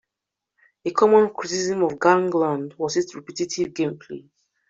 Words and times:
A 0.83 0.89
common 0.89 1.31
criticism 1.31 1.83
of 1.83 1.99
Gangland 1.99 2.73
was 2.79 2.97
its 2.97 3.13
repetitive 3.13 3.67
gameplay. 3.67 4.27